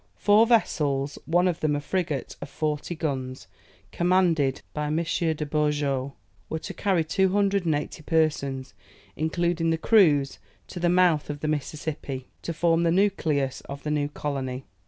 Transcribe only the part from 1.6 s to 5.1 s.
a frigate of forty guns, commanded by M.